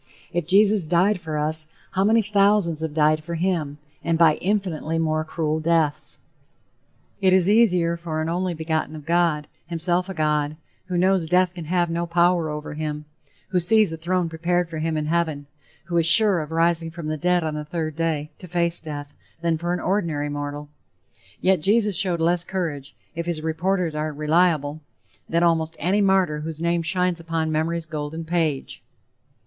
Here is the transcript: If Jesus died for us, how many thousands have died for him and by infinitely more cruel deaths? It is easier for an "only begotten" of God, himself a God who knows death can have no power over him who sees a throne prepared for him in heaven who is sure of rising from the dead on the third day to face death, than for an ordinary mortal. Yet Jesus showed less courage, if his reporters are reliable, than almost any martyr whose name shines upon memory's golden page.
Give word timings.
If 0.33 0.47
Jesus 0.47 0.87
died 0.87 1.21
for 1.21 1.37
us, 1.37 1.67
how 1.91 2.03
many 2.03 2.23
thousands 2.23 2.79
have 2.81 2.95
died 2.95 3.23
for 3.23 3.35
him 3.35 3.77
and 4.03 4.17
by 4.17 4.37
infinitely 4.37 4.97
more 4.97 5.23
cruel 5.23 5.59
deaths? 5.59 6.17
It 7.21 7.33
is 7.33 7.47
easier 7.47 7.95
for 7.97 8.19
an 8.19 8.27
"only 8.27 8.55
begotten" 8.55 8.95
of 8.95 9.05
God, 9.05 9.47
himself 9.67 10.09
a 10.09 10.15
God 10.15 10.55
who 10.87 10.97
knows 10.97 11.27
death 11.27 11.53
can 11.53 11.65
have 11.65 11.91
no 11.91 12.07
power 12.07 12.49
over 12.49 12.73
him 12.73 13.05
who 13.49 13.59
sees 13.59 13.93
a 13.93 13.95
throne 13.97 14.27
prepared 14.27 14.71
for 14.71 14.79
him 14.79 14.97
in 14.97 15.05
heaven 15.05 15.45
who 15.85 15.95
is 15.97 16.07
sure 16.07 16.39
of 16.41 16.49
rising 16.49 16.89
from 16.89 17.05
the 17.05 17.15
dead 17.15 17.43
on 17.43 17.53
the 17.53 17.63
third 17.63 17.95
day 17.95 18.31
to 18.39 18.47
face 18.47 18.79
death, 18.79 19.13
than 19.41 19.55
for 19.55 19.71
an 19.71 19.79
ordinary 19.79 20.29
mortal. 20.29 20.67
Yet 21.41 21.61
Jesus 21.61 21.95
showed 21.95 22.19
less 22.21 22.43
courage, 22.43 22.95
if 23.13 23.27
his 23.27 23.43
reporters 23.43 23.93
are 23.93 24.11
reliable, 24.11 24.81
than 25.29 25.43
almost 25.43 25.75
any 25.77 26.01
martyr 26.01 26.39
whose 26.39 26.59
name 26.59 26.81
shines 26.81 27.19
upon 27.19 27.51
memory's 27.51 27.85
golden 27.85 28.25
page. 28.25 28.81